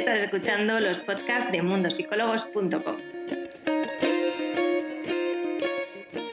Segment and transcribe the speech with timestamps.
[0.00, 2.96] Estás escuchando los podcasts de mundosicólogos.com.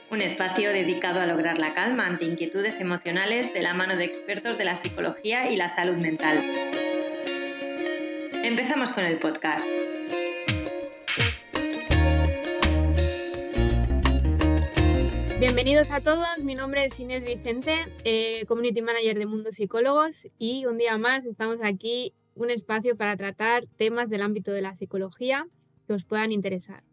[0.09, 4.57] Un espacio dedicado a lograr la calma ante inquietudes emocionales de la mano de expertos
[4.57, 6.41] de la psicología y la salud mental.
[8.41, 9.67] Empezamos con el podcast.
[15.41, 17.75] Bienvenidos a todos, mi nombre es Inés Vicente,
[18.05, 23.17] eh, Community Manager de Mundo Psicólogos y un día más estamos aquí, un espacio para
[23.17, 25.47] tratar temas del ámbito de la psicología
[25.87, 26.83] que os puedan interesar.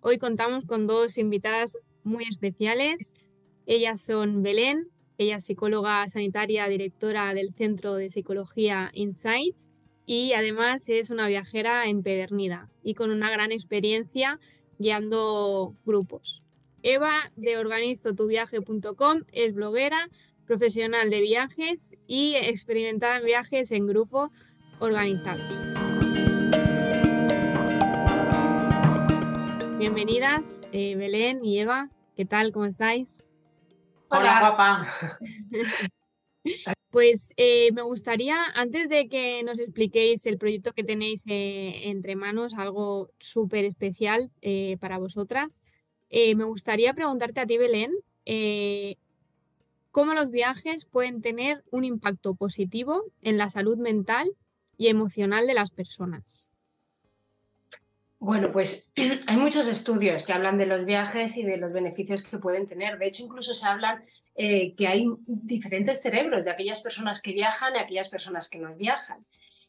[0.00, 3.14] Hoy contamos con dos invitadas muy especiales.
[3.66, 9.70] Ellas son Belén, ella es psicóloga sanitaria, directora del Centro de Psicología Insights
[10.04, 14.40] y además es una viajera empedernida y con una gran experiencia
[14.78, 16.42] guiando grupos.
[16.82, 20.08] Eva de organistotuviaje.com es bloguera,
[20.44, 24.32] profesional de viajes y experimentada en viajes en grupo
[24.82, 25.50] organizados.
[29.78, 31.88] Bienvenidas, eh, Belén y Eva.
[32.14, 32.52] ¿Qué tal?
[32.52, 33.24] ¿Cómo estáis?
[34.08, 34.88] Hola, guapa.
[36.90, 42.16] Pues eh, me gustaría, antes de que nos expliquéis el proyecto que tenéis eh, entre
[42.16, 44.30] manos, algo súper especial
[44.78, 45.62] para vosotras,
[46.14, 47.90] eh, me gustaría preguntarte a ti, Belén,
[48.26, 48.96] eh,
[49.90, 54.28] cómo los viajes pueden tener un impacto positivo en la salud mental
[54.76, 56.52] y emocional de las personas.
[58.22, 58.92] Bueno, pues
[59.26, 62.96] hay muchos estudios que hablan de los viajes y de los beneficios que pueden tener.
[62.96, 64.00] De hecho, incluso se hablan
[64.36, 68.76] eh, que hay diferentes cerebros de aquellas personas que viajan y aquellas personas que no
[68.76, 69.26] viajan.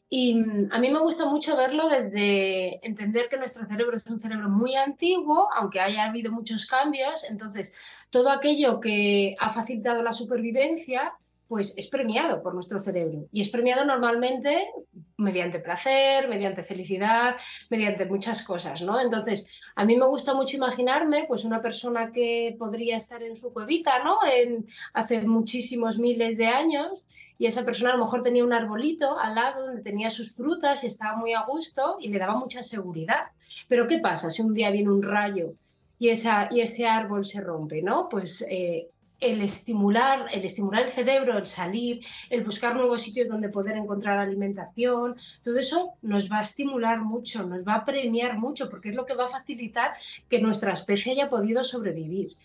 [0.08, 4.20] Y mm, a mí me gusta mucho verlo desde entender que nuestro cerebro es un
[4.20, 7.24] cerebro muy antiguo, aunque haya habido muchos cambios.
[7.28, 7.76] Entonces,
[8.10, 11.12] todo aquello que ha facilitado la supervivencia
[11.48, 13.26] pues es premiado por nuestro cerebro.
[13.32, 14.70] Y es premiado normalmente
[15.16, 17.36] mediante placer, mediante felicidad,
[17.70, 19.00] mediante muchas cosas, ¿no?
[19.00, 23.52] Entonces, a mí me gusta mucho imaginarme, pues, una persona que podría estar en su
[23.52, 24.18] cuevita, ¿no?
[24.26, 27.06] En, hace muchísimos miles de años,
[27.38, 30.82] y esa persona a lo mejor tenía un arbolito al lado donde tenía sus frutas
[30.84, 33.26] y estaba muy a gusto y le daba mucha seguridad.
[33.68, 35.54] Pero, ¿qué pasa si un día viene un rayo
[35.98, 38.08] y, esa, y ese árbol se rompe, ¿no?
[38.08, 38.88] Pues eh,
[39.24, 44.18] el estimular, el estimular el cerebro, el salir, el buscar nuevos sitios donde poder encontrar
[44.18, 48.94] alimentación, todo eso nos va a estimular mucho, nos va a premiar mucho, porque es
[48.94, 49.92] lo que va a facilitar
[50.28, 52.36] que nuestra especie haya podido sobrevivir.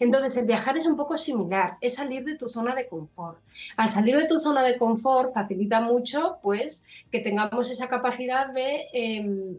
[0.00, 3.38] Entonces, el viajar es un poco similar, es salir de tu zona de confort.
[3.76, 8.86] Al salir de tu zona de confort facilita mucho, pues, que tengamos esa capacidad de,
[8.92, 9.56] em,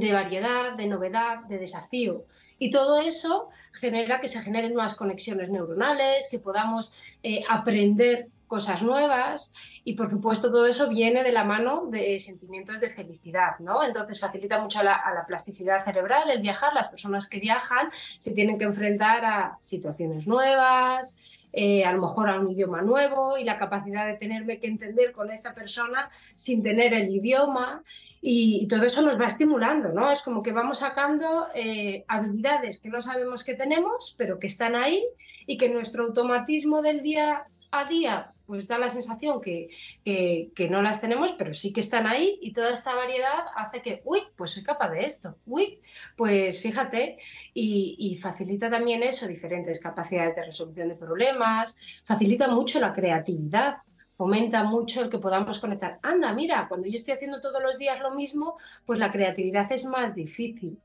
[0.00, 2.24] de variedad, de novedad, de desafío.
[2.58, 8.82] Y todo eso genera que se generen nuevas conexiones neuronales, que podamos eh, aprender cosas
[8.82, 9.52] nuevas
[9.84, 13.82] y por supuesto todo eso viene de la mano de sentimientos de felicidad, ¿no?
[13.82, 17.88] Entonces facilita mucho a la, a la, plasticidad cerebral el viajar, las personas que viajan
[17.92, 23.38] se tienen que enfrentar a situaciones nuevas, eh, a lo mejor a un idioma nuevo
[23.38, 27.84] y la capacidad de tenerme que entender con esta persona sin tener el idioma
[28.20, 30.10] y, todo eso nos va estimulando, ¿no?
[30.10, 34.74] Es como que vamos sacando eh, habilidades que no sabemos que tenemos, pero que están
[34.74, 35.00] ahí
[35.46, 37.46] y que nuestro automatismo del día
[37.78, 39.70] a día pues da la sensación que,
[40.04, 44.02] que, no las tenemos, pero sí que están ahí y toda esta variedad hace que,
[44.04, 45.80] uy, pues soy capaz de esto, uy,
[46.16, 47.18] pues fíjate,
[47.54, 53.78] y, y, facilita también eso, diferentes capacidades de resolución de problemas, facilita mucho la creatividad,
[54.16, 55.98] fomenta mucho el que podamos conectar.
[56.02, 58.56] Anda, mira, cuando yo estoy haciendo todos los días lo mismo,
[58.86, 60.78] pues la creatividad es más difícil.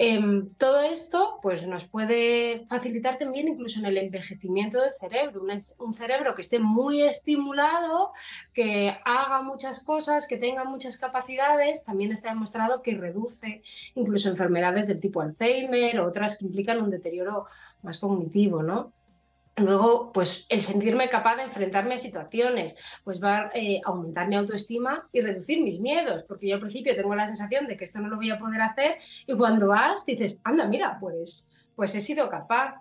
[0.00, 5.50] Em, todo esto pues, nos puede facilitar también incluso en el envejecimiento del cerebro, un,
[5.50, 8.12] un, cerebro que esté muy estimulado,
[8.52, 13.62] que haga muchas cosas, que tenga muchas capacidades, también está demostrado que reduce
[13.96, 17.46] incluso enfermedades del tipo Alzheimer o otras que implican un deterioro
[17.82, 18.92] más cognitivo, ¿no?
[19.60, 24.36] Luego, pues el sentirme capaz de enfrentarme a situaciones, pues va a eh, aumentar mi
[24.36, 28.00] autoestima y reducir mis miedos, porque yo al principio tengo la sensación de que esto
[28.00, 32.00] no lo voy a poder hacer y cuando vas dices, anda, mira, pues, pues he
[32.00, 32.74] sido capaz.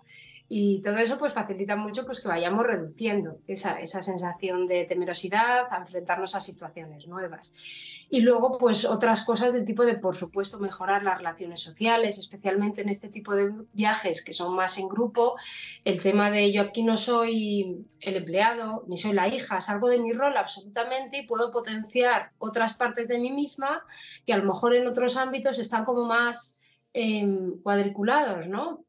[0.49, 5.67] Y todo eso pues facilita mucho pues, que vayamos reduciendo esa, esa sensación de temerosidad
[5.71, 8.05] a enfrentarnos a situaciones nuevas.
[8.09, 12.81] Y luego pues otras cosas del tipo de, por supuesto, mejorar las relaciones sociales, especialmente
[12.81, 15.35] en este tipo de viajes que son más en grupo.
[15.83, 19.99] El tema de yo aquí no soy el empleado, ni soy la hija, salgo de
[19.99, 23.83] mi rol absolutamente y puedo potenciar otras partes de mí misma
[24.25, 26.61] que a lo mejor en otros ámbitos están como más
[26.93, 27.27] eh,
[27.61, 28.86] cuadriculados, ¿no?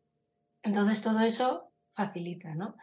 [0.63, 2.77] Entonces todo eso facilita, ¿no?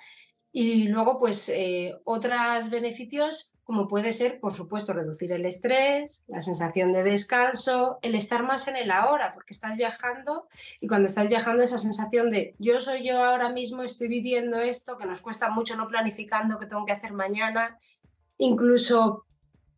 [0.52, 6.40] Y luego, pues, eh, otros beneficios como puede ser, por supuesto, reducir el estrés, la
[6.40, 10.48] sensación de descanso, el estar más en el ahora, porque estás viajando
[10.80, 15.00] y cuando estás viajando esa sensación de yo soy yo ahora mismo, estoy viviendo esto,
[15.00, 17.80] que nos cuesta mucho no planificando qué tengo que hacer mañana,
[18.38, 19.26] incluso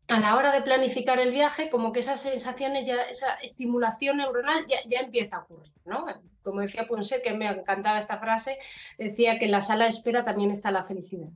[0.07, 4.65] a la hora de planificar el viaje, como que esas sensaciones, ya, esa estimulación neuronal
[4.67, 6.05] ya, empieza a ocurrir, ¿no?
[6.41, 8.57] como decía Ponset, que me encantaba esta frase,
[8.97, 11.27] decía que en la sala de espera también está la felicidad.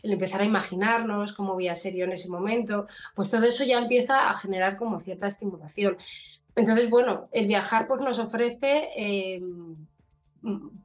[0.00, 2.86] El empezar a imaginarnos cómo voy a en ese momento,
[3.16, 5.96] pues todo eso ya empieza a generar como cierta estimulación.
[6.54, 9.40] Entonces, bueno, el viajar pues nos ofrece eh,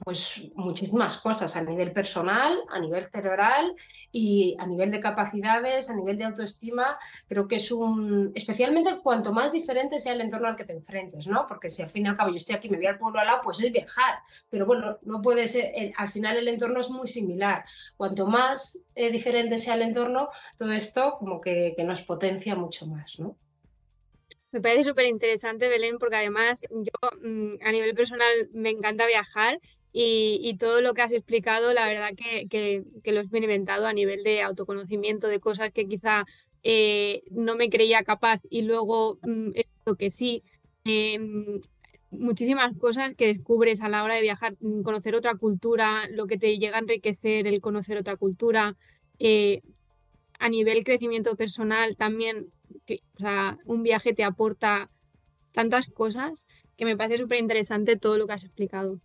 [0.03, 3.73] pues muchísimas cosas a nivel personal, a nivel cerebral
[4.11, 6.97] y a nivel de capacidades, a nivel de autoestima.
[7.27, 11.27] Creo que es un, especialmente cuanto más diferente sea el entorno al que te enfrentes,
[11.27, 11.45] ¿no?
[11.47, 13.27] Porque si al fin y al cabo yo estoy aquí, me voy al pueblo al
[13.27, 14.19] lado, pues es viajar.
[14.49, 17.65] Pero bueno, no puede ser, al final el entorno es muy similar.
[17.97, 22.87] Cuanto más eh, diferente sea el entorno, todo esto como que, que nos potencia mucho
[22.87, 23.37] más, ¿no?
[24.51, 29.59] Me parece súper interesante, Belén, porque además yo mm, a nivel personal me encanta viajar
[29.97, 34.23] y, todo lo que has explicado, la verdad que, que, lo he experimentado a nivel
[34.23, 36.25] de autoconocimiento, de cosas que quizá
[36.63, 40.43] eh, no me creía capaz y luego mm, esto que sí.
[40.83, 41.61] Em,
[42.11, 46.37] muchísimas cosas que descubres a la hora de viajar, mm, conocer otra cultura, lo que
[46.37, 48.75] te llega a enriquecer el conocer otra cultura.
[49.19, 49.61] Eh,
[50.39, 52.51] a nivel crecimiento personal también
[53.65, 54.89] un viaje te aporta
[55.51, 56.45] tantas cosas
[56.77, 58.99] que me parece súper interesante todo lo que has explicado.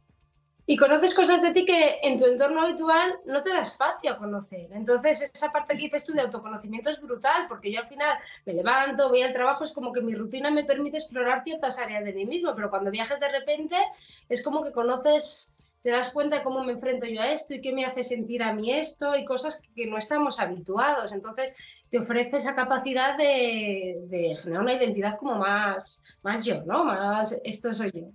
[0.66, 4.18] Y conoces cosas de ti que en tu entorno habitual no te da espacio a
[4.18, 4.70] conocer.
[4.72, 8.16] Entonces, esa parte que dices tú de autoconocimiento es brutal, porque yo al final
[8.46, 12.04] me levanto, voy al trabajo, es como que mi rutina me permite explorar ciertas áreas
[12.04, 13.76] de mí mismo, pero cuando viajas de repente
[14.28, 17.60] es como que conoces te das cuenta de cómo me enfrento yo a esto y
[17.60, 21.12] qué me hace sentir a mí esto y cosas que no estamos habituados.
[21.12, 21.56] Entonces
[21.88, 26.84] te ofrece esa capacidad de, generar una identidad como más, más yo, ¿no?
[26.84, 28.10] Más esto soy yo.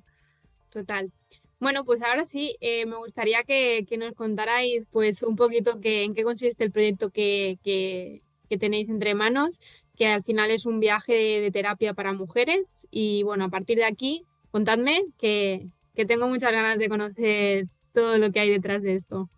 [0.70, 1.12] Total.
[1.60, 6.14] Bueno, pues ahora sí, eh, me gustaría que, nos contarais pues un poquito que, en
[6.14, 8.22] qué consiste el proyecto que, que,
[8.60, 9.60] tenéis entre manos,
[9.98, 12.88] que al final es un viaje de terapia para mujeres.
[12.92, 18.18] Y bueno, a partir de aquí, contadme que, que tengo muchas ganas de conocer todo
[18.18, 19.30] lo que hay detrás de esto.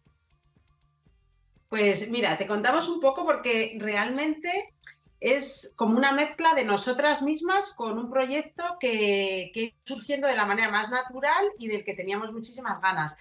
[1.69, 4.74] Pues mira, te contamos un poco porque realmente
[5.19, 10.45] es como una mezcla de nosotras mismas con un proyecto que, que surgiendo de la
[10.45, 13.19] manera más natural y del que teníamos muchísimas ganas.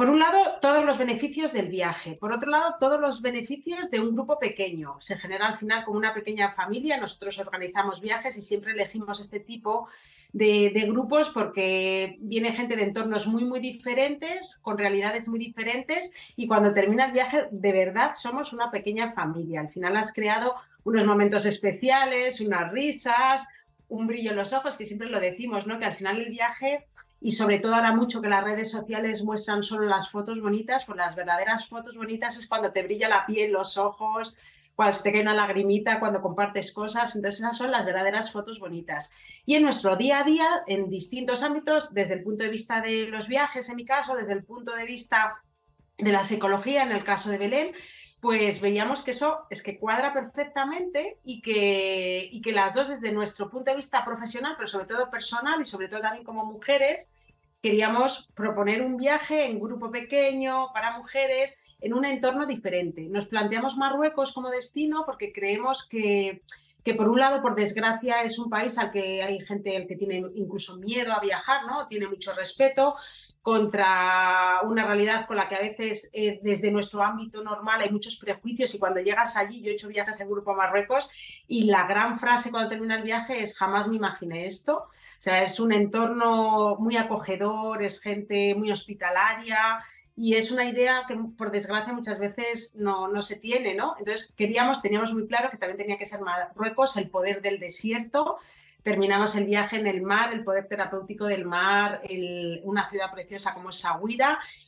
[0.00, 2.14] Por un lado, todos los beneficios del viaje.
[2.14, 4.96] Por otro lado, todos los beneficios de un grupo pequeño.
[4.98, 6.96] Se genera al final como una pequeña familia.
[6.96, 9.88] Nosotros organizamos viajes y siempre elegimos este tipo
[10.32, 16.32] de, grupos porque viene gente de entornos muy, muy diferentes, con realidades muy diferentes.
[16.34, 19.60] Y cuando termina el viaje, de verdad somos una pequeña familia.
[19.60, 20.54] Al final has creado
[20.84, 23.46] unos momentos especiales, unas risas,
[23.90, 25.78] un brillo en los ojos, que siempre lo decimos, ¿no?
[25.78, 26.86] Que al final el viaje
[27.20, 30.96] y sobre todo ahora mucho que las redes sociales muestran solo las fotos bonitas, pues
[30.96, 34.34] las verdaderas fotos bonitas es cuando te brilla la piel, los ojos,
[34.74, 39.12] cuando te cae una lagrimita, cuando compartes cosas, entonces esas son las verdaderas fotos bonitas.
[39.44, 43.06] Y en nuestro día a día, en distintos ámbitos, desde el punto de vista de
[43.08, 45.42] los viajes, en mi caso, desde el punto de vista
[45.98, 47.72] de la psicología, en el caso de Belén,
[48.20, 53.12] pues veíamos que eso es que cuadra perfectamente y que, y que las dos desde
[53.12, 57.14] nuestro punto de vista profesional, pero sobre todo personal y sobre todo también como mujeres,
[57.62, 63.08] queríamos proponer un viaje en grupo pequeño para mujeres en un entorno diferente.
[63.08, 66.42] Nos planteamos Marruecos como destino porque creemos que,
[66.82, 69.96] que, por un lado, por desgracia, es un país al que hay gente al que
[69.96, 71.86] tiene incluso miedo a viajar, ¿no?
[71.88, 72.94] Tiene mucho respeto,
[73.42, 78.16] contra una realidad con la que a veces eh, desde nuestro ámbito normal hay muchos
[78.16, 81.08] prejuicios y cuando llegas allí, yo he hecho viajes en grupo a Marruecos
[81.48, 84.76] y la gran frase cuando termina el viaje es jamás me imaginé esto.
[84.76, 89.82] O sea, es un entorno muy acogedor, es gente muy hospitalaria
[90.16, 93.94] y es una idea que por desgracia muchas veces no, no se tiene, ¿no?
[93.98, 98.38] Entonces queríamos, teníamos muy claro que también tenía que ser Marruecos el poder del desierto
[98.82, 102.02] terminamos el viaje en el mar, el poder terapéutico del mar,
[102.64, 103.84] una ciudad preciosa como es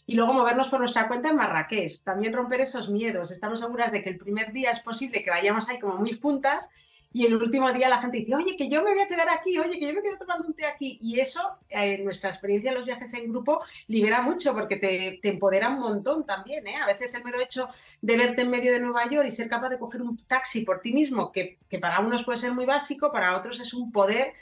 [0.07, 2.05] y luego movernos por nuestra cuenta en Marrakech.
[2.05, 3.31] También romper esos miedos.
[3.31, 6.73] Estamos seguras de que el primer día es posible que vayamos ahí como muy juntas
[7.13, 9.59] y el último día la gente dice, oye, que yo me voy a quedar aquí,
[9.59, 10.99] oye, que yo me quedo tomando un té aquí.
[11.03, 15.21] Y eso, en eh, nuestra experiencia en los viajes en grupo, libera mucho porque te,
[15.29, 16.67] empodera un montón también.
[16.67, 16.77] ¿eh?
[16.77, 17.69] A veces el mero hecho
[18.01, 20.81] de verte en medio de Nueva York y ser capaz de coger un taxi por
[20.81, 24.33] ti mismo, que, para unos puede ser muy básico, para otros es un poder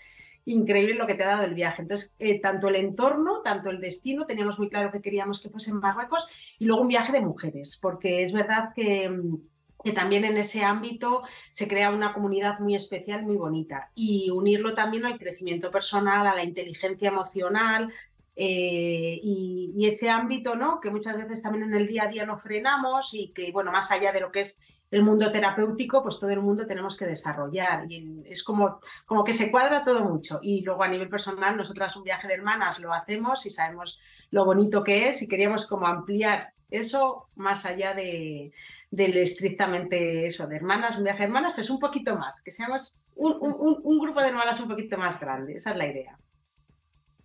[0.45, 1.83] increíble lo que te ha dado el viaje.
[1.83, 5.71] Entonces, eh, tanto el entorno, tanto el destino, teníamos muy claro que queríamos que fuese
[5.71, 5.81] en
[6.59, 9.11] y luego un viaje de mujeres, porque es verdad que,
[9.83, 13.91] que también en ese ámbito se crea una comunidad muy especial, muy bonita.
[13.95, 17.93] Y unirlo también al crecimiento personal, a la inteligencia emocional,
[18.37, 20.81] eh, y, y, ese ámbito, ¿no?
[20.81, 23.91] Que muchas veces también en el día a día no frenamos y que, bueno, más
[23.91, 24.61] allá de lo que es
[24.91, 27.91] el mundo terapéutico, pues todo el mundo tenemos que desarrollar.
[27.91, 30.41] Y es como, como que se cuadra todo mucho.
[30.43, 33.99] Y luego a nivel personal, nosotras un viaje de hermanas lo hacemos y sabemos
[34.31, 38.53] lo bonito que es y queríamos como ampliar eso más allá de,
[38.91, 43.37] estrictamente eso, de hermanas, un viaje de hermanas, pues un poquito más, que seamos un,
[43.41, 45.55] un, un grupo de hermanas un poquito más grande.
[45.55, 46.19] Esa es la idea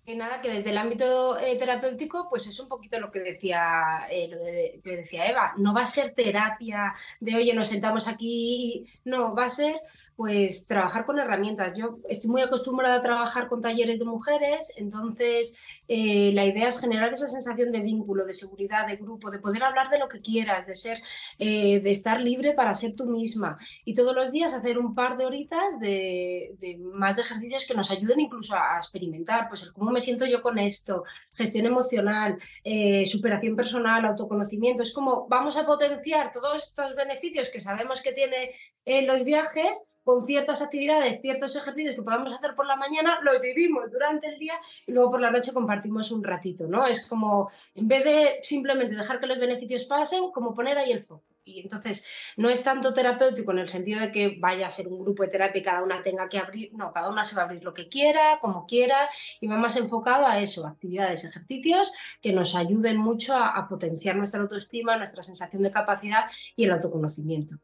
[0.05, 4.05] que nada, que desde el ámbito eh, terapéutico, pues es un poquito lo que decía,
[4.09, 5.53] eh, que decía Eva.
[5.57, 8.85] No va a ser terapia de, oye, nos sentamos aquí.
[9.03, 9.81] No, va a ser,
[10.15, 11.73] pues, trabajar con herramientas.
[11.75, 15.57] Yo estoy muy acostumbrada a trabajar con talleres de mujeres, entonces
[15.87, 19.63] eh, la idea es generar esa sensación de vínculo, de seguridad, de grupo, de poder
[19.63, 21.01] hablar de lo que quieras, de ser,
[21.39, 23.57] de estar libre para ser tú misma.
[23.85, 27.73] Y todos los días hacer un par de horitas de, de más de ejercicios que
[27.73, 32.37] nos ayuden incluso a, experimentar, pues el cómo me siento yo con esto, gestión emocional,
[32.63, 34.83] eh, superación personal, autoconocimiento.
[34.83, 38.51] Es como vamos a potenciar todos estos beneficios que sabemos que tiene
[38.83, 43.39] eh, los viajes con ciertas actividades, ciertos ejercicios que podemos hacer por la mañana, lo
[43.39, 44.53] vivimos durante el día
[44.85, 46.85] y luego por la noche compartimos un ratito, ¿no?
[46.85, 51.03] Es como, en vez de simplemente dejar que los beneficios pasen, como poner ahí el
[51.03, 51.34] foco.
[51.47, 54.99] Y entonces no es tanto terapéutico en el sentido de que vaya a ser un
[54.99, 57.45] grupo de terapia y cada una tenga que abrir, no, cada una se va a
[57.45, 59.07] abrir lo que quiera, como quiera,
[59.39, 64.41] y va más enfocado a eso, actividades, ejercicios que nos ayuden mucho a, potenciar nuestra
[64.41, 66.23] autoestima, nuestra sensación de capacidad
[66.55, 67.57] y el autoconocimiento.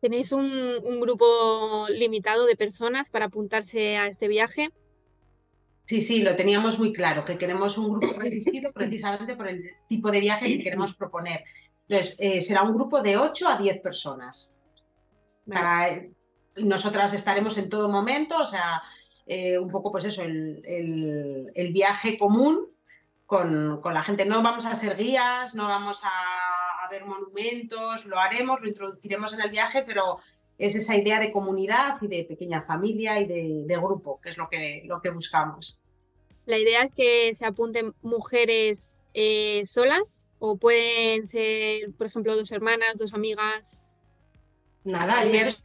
[0.00, 0.44] ¿Tenéis un,
[0.84, 4.70] un grupo limitado de personas para apuntarse a este viaje?
[5.86, 10.10] Sí, sí, lo teníamos muy claro, que queremos un grupo reducido precisamente por el tipo
[10.10, 11.44] de viaje que queremos proponer.
[11.88, 14.56] Entonces, eh, será un grupo de 8 a 10 personas.
[16.56, 18.82] nosotras estaremos en todo momento, o sea,
[19.26, 22.68] eh, un poco pues eso, el, viaje común
[23.26, 24.24] con, la gente.
[24.24, 29.40] No vamos a hacer guías, no vamos a, ver monumentos, lo haremos, lo introduciremos en
[29.40, 30.18] el viaje, pero
[30.58, 34.48] es esa idea de comunidad y de pequeña familia y de, grupo, que es lo
[34.48, 35.78] que, lo que buscamos.
[36.44, 42.52] La idea es que se apunten mujeres eh, solas o pueden ser, por ejemplo, dos
[42.52, 43.84] hermanas, dos amigas.
[44.84, 45.58] Nada, eso,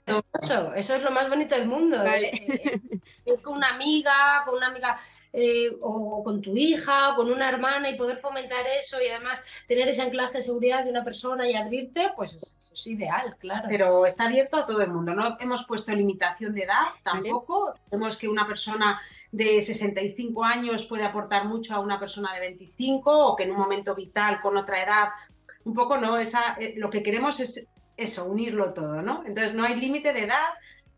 [0.76, 1.98] eso, es lo más bonito del mundo.
[2.06, 2.82] ¿eh?
[3.44, 4.98] con una amiga, con una amiga
[5.34, 9.90] eh, o con tu hija, con una hermana y poder fomentar eso y además tener
[9.90, 13.68] ese anclaje de seguridad de una persona y abrirte, pues eso es ideal, claro.
[13.70, 17.74] Pero está abierto a todo el mundo, no hemos puesto limitación de edad tampoco.
[17.92, 23.12] Vemos que una persona de 65 años puede aportar mucho a una persona de 25
[23.12, 25.10] o que en un momento vital con otra edad,
[25.66, 26.18] un poco, ¿no?
[26.18, 27.70] Esa, eh, lo que queremos es
[28.00, 29.24] eso, unirlo todo, ¿no?
[29.26, 30.48] Entonces no hay límite de edad,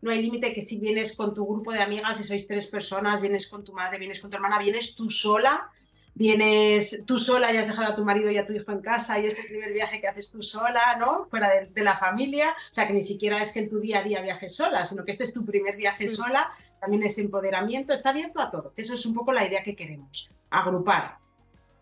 [0.00, 3.20] no hay límite que si vienes con tu grupo de amigas y sois tres personas,
[3.20, 5.70] vienes con tu madre, vienes con tu hermana, vienes tú sola,
[6.14, 9.18] vienes tú sola y has dejado a tu marido y a tu hijo en casa
[9.18, 11.26] y es el primer viaje que haces tú sola, ¿no?
[11.30, 14.02] Fuera de, la familia, o sea que ni siquiera es que en tu día a
[14.02, 16.08] día viajes sola, sino que este es tu primer viaje mm.
[16.08, 18.72] sola, también es empoderamiento, está abierto a todo.
[18.76, 21.18] Eso es un poco la idea que queremos, agrupar.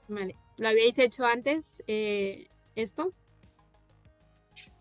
[0.08, 3.12] Vale, ¿lo habíais hecho antes eh, esto?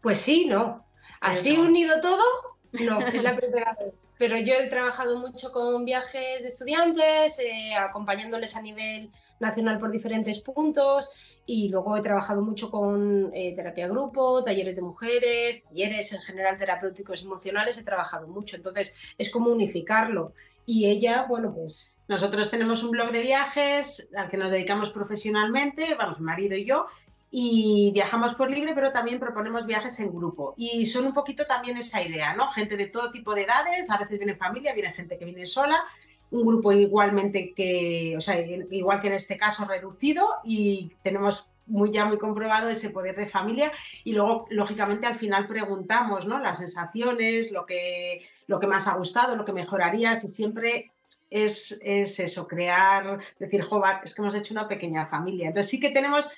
[0.01, 0.85] Pues sí, ¿no?
[1.19, 2.23] Así unido todo,
[2.71, 3.93] no, es la primera vez.
[4.17, 9.91] Pero yo he trabajado mucho con viajes de estudiantes, eh, acompañándoles a nivel nacional por
[9.91, 16.11] diferentes puntos y luego he trabajado mucho con eh, terapia grupo, talleres de mujeres, talleres
[16.11, 18.57] en general terapéuticos emocionales, he trabajado mucho.
[18.57, 20.33] Entonces es como unificarlo.
[20.65, 25.95] Y ella, bueno, pues nosotros tenemos un blog de viajes al que nos dedicamos profesionalmente,
[25.95, 26.87] vamos, marido y yo,
[27.31, 30.55] y viajamos por libre, pero también proponemos viajes en grupo.
[30.57, 32.50] Y son un poquito también esa idea, ¿no?
[32.51, 35.83] Gente de todo tipo de edades, a veces viene familia, viene gente que viene sola,
[36.31, 41.91] un grupo igualmente que, o sea, igual que en este caso reducido y tenemos muy
[41.91, 43.71] ya muy comprobado ese poder de familia
[44.03, 46.39] y luego lógicamente al final preguntamos, ¿no?
[46.39, 50.91] Las sensaciones, lo que, lo que más ha gustado, lo que mejorarías y siempre
[51.29, 55.48] es, es, eso, crear, decir, joder, es que hemos hecho una pequeña familia.
[55.48, 56.31] Entonces sí que tenemos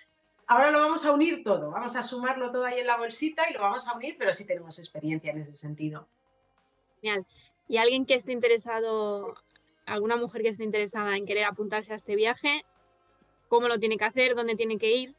[0.48, 3.54] ahora lo vamos a unir todo, vamos a sumarlo todo ahí en la bolsita y
[3.54, 6.08] lo vamos a unir, pero sí tenemos experiencia en ese sentido.
[7.02, 7.26] Genial.
[7.68, 9.36] Y alguien que esté interesado,
[9.86, 12.66] alguna mujer que esté interesada en querer apuntarse a este viaje,
[13.48, 14.36] ¿cómo lo tiene que hacer?
[14.36, 15.16] ¿Dónde tiene que ir?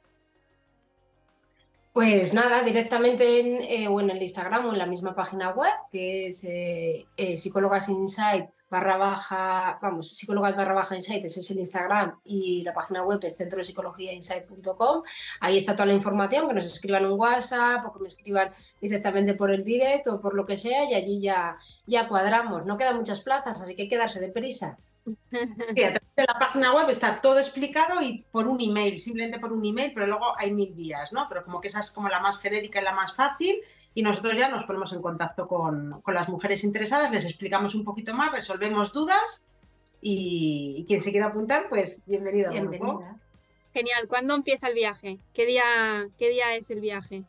[1.92, 5.72] Pues nada, directamente en, eh, o en el Instagram o en la misma página web,
[5.90, 11.50] que es eh, eh, psicólogas insight barra baja, vamos, psicólogas barra baja insight, ese es
[11.50, 15.02] el Instagram y la página web es centro de psicología insight.com.
[15.40, 18.50] Ahí está toda la información, que nos escriban un WhatsApp o que me escriban
[18.80, 22.64] directamente por el direct o por lo que sea y allí ya, ya cuadramos.
[22.64, 24.78] No quedan muchas plazas, así que hay que darse de prisa.
[25.74, 29.38] Sí, a través de la página web está todo explicado y por un email, simplemente
[29.38, 31.26] por un email, pero luego hay mil vías, ¿no?
[31.28, 33.56] Pero como que esa es como la más genérica y la más fácil
[33.94, 37.84] y nosotros ya nos ponemos en contacto con, con las mujeres interesadas, les explicamos un
[37.84, 39.46] poquito más, resolvemos dudas
[40.00, 42.50] y, quien se quiera apuntar, pues bienvenido.
[42.50, 43.16] Bienvenida.
[43.72, 44.08] Genial.
[44.08, 45.18] ¿Cuándo empieza el viaje?
[45.32, 45.62] ¿Qué día,
[46.18, 47.22] qué día es el viaje?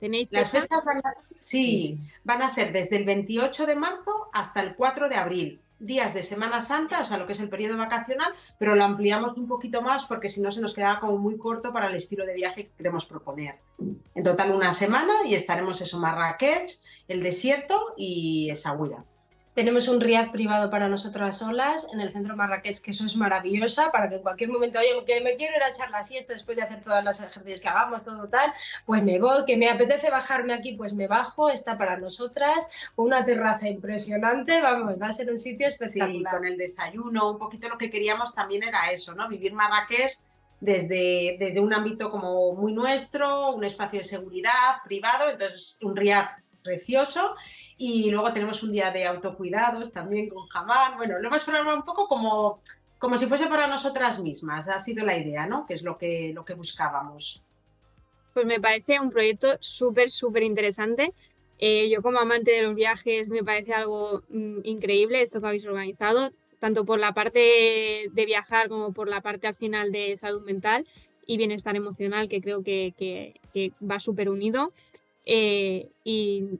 [0.00, 4.60] ¿Tenéis Las fechas van a, sí, van a ser desde el 28 de marzo hasta
[4.60, 7.76] el 4 de abril días de Semana Santa, o sea, lo que es el periodo
[7.76, 11.36] vacacional, pero lo ampliamos un poquito más porque si no se nos queda como muy
[11.36, 13.58] corto para el estilo de viaje que queremos proponer.
[14.14, 16.70] En total una semana y estaremos eso, Marrakech,
[17.06, 19.04] el desierto y Essaouira.
[19.58, 23.90] Tenemos un riad privado para nosotras solas en el centro Marrakech, que eso es maravillosa,
[23.90, 26.56] para que en cualquier momento, oye, que me quiero ir a echar la siesta después
[26.56, 28.52] de hacer todas las ejercicios que hagamos, todo tal,
[28.86, 33.24] pues me voy, que me apetece bajarme aquí, pues me bajo, está para nosotras, una
[33.24, 36.36] terraza impresionante, vamos, va a ser un sitio espectacular.
[36.36, 39.28] con el desayuno, un poquito lo que queríamos también era eso, ¿no?
[39.28, 40.12] Vivir Marrakech
[40.60, 46.26] desde, desde un ámbito como muy nuestro, un espacio de seguridad privado, entonces un riad
[46.68, 47.34] precioso.
[47.76, 50.96] Y luego tenemos un día de autocuidados también con Jamán.
[50.96, 52.60] Bueno, lo hemos programado un poco como,
[52.98, 54.68] como si fuese para nosotras mismas.
[54.68, 55.64] Ha sido la idea, ¿no?
[55.66, 57.42] Que es lo que, lo que buscábamos.
[58.34, 61.14] Pues me parece un proyecto súper, súper interesante.
[61.58, 65.66] Eh, yo como amante de los viajes me parece algo mm, increíble esto que habéis
[65.66, 70.42] organizado, tanto por la parte de viajar como por la parte al final de salud
[70.42, 70.86] mental
[71.26, 74.72] y bienestar emocional, que creo que, que va súper unido.
[75.30, 76.58] Eh, y,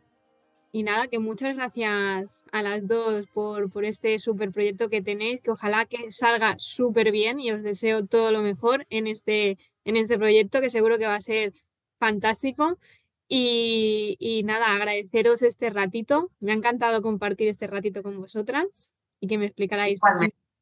[0.74, 5.50] nada, que muchas gracias a las dos por, por este súper proyecto que tenéis, que
[5.50, 10.18] ojalá que salga súper bien y os deseo todo lo mejor en este, en este
[10.18, 11.54] proyecto, que seguro que va a ser
[11.98, 12.78] fantástico.
[13.26, 16.30] Y, y, nada, agradeceros este ratito.
[16.38, 20.00] Me ha encantado compartir este ratito con vosotras y que me explicarais.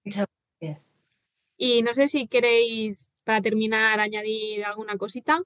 [0.04, 0.26] Muchas
[0.60, 0.84] gracias.
[1.58, 5.42] Y no sé si queréis, para terminar, añadir alguna cosita.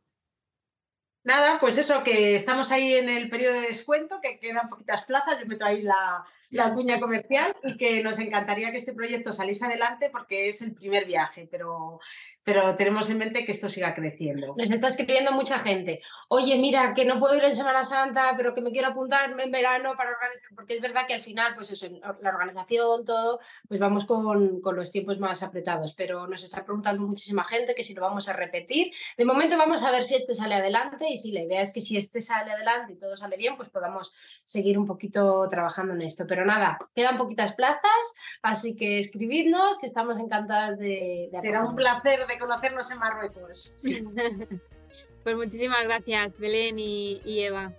[1.23, 5.39] Nada, pues eso, que estamos ahí en el periodo de descuento, que quedan poquitas plazas,
[5.39, 9.67] yo meto ahí la, la cuña comercial y que nos encantaría que este proyecto saliese
[9.67, 12.01] adelante porque es el primer viaje, pero,
[12.43, 14.55] pero tenemos en mente que esto siga creciendo.
[14.57, 18.55] Nos está escribiendo mucha gente, oye, mira, que no puedo ir en Semana Santa, pero
[18.55, 21.71] que me quiero apuntar en verano para organizar, porque es verdad que al final, pues
[21.71, 21.87] eso,
[22.23, 27.03] la organización, todo, pues vamos con, con los tiempos más apretados, pero nos está preguntando
[27.03, 28.91] muchísima gente que si lo vamos a repetir.
[29.19, 31.81] De momento vamos a ver si este sale adelante y si la idea es que
[31.81, 34.13] si este sale adelante y todo sale bien, pues podamos
[34.45, 36.27] seguir un poquito trabajando en esto.
[36.27, 41.29] Pero nada, quedan poquitas plazas, así que escribidnos, que estamos encantadas de...
[41.33, 43.85] de Será un placer de conocernos en Marruecos.
[45.25, 47.73] pues muchísimas gracias, Belén y, Eva.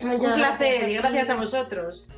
[0.00, 2.08] un placer y gracias a vosotros.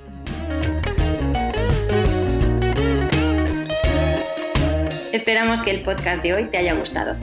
[5.13, 7.17] Esperamos que el podcast de hoy te haya gustado.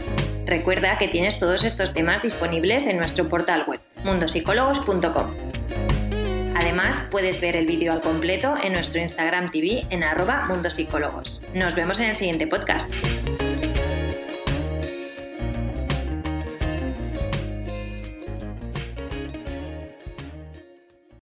[0.50, 5.36] Recuerda que tienes todos estos temas disponibles en nuestro portal web mundosicólogos.com.
[6.56, 11.44] Además, puedes ver el vídeo al completo en nuestro Instagram TV en arroba mundosicólogos.
[11.54, 12.92] Nos vemos en el siguiente podcast.